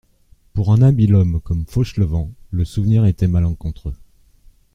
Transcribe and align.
Pour 0.53 0.73
un 0.73 0.81
habile 0.81 1.13
homme 1.13 1.39
comme 1.41 1.67
Fauchelevent, 1.67 2.31
le 2.49 2.65
souvenir 2.65 3.05
était 3.05 3.27
malencontreux. 3.27 3.93